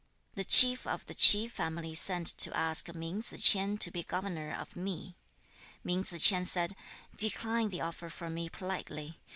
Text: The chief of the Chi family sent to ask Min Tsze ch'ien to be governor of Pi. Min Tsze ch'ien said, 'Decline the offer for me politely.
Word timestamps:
The 0.33 0.43
chief 0.43 0.87
of 0.87 1.05
the 1.05 1.13
Chi 1.13 1.47
family 1.47 1.93
sent 1.93 2.25
to 2.39 2.57
ask 2.57 2.91
Min 2.95 3.21
Tsze 3.21 3.37
ch'ien 3.37 3.77
to 3.77 3.91
be 3.91 4.01
governor 4.01 4.51
of 4.51 4.73
Pi. 4.73 5.13
Min 5.83 6.03
Tsze 6.03 6.17
ch'ien 6.19 6.43
said, 6.47 6.75
'Decline 7.15 7.69
the 7.69 7.81
offer 7.81 8.09
for 8.09 8.27
me 8.31 8.49
politely. 8.49 9.19